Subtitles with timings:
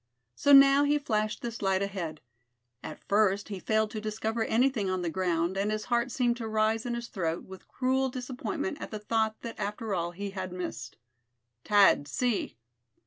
[0.33, 2.21] So now he flashed this light ahead.
[2.81, 6.47] At first he failed to discover anything on the ground, and his heart seemed to
[6.47, 10.51] rise in his throat with cruel disappointment at the thought that after all he had
[10.51, 10.97] missed.
[11.63, 12.57] "Tad, see!"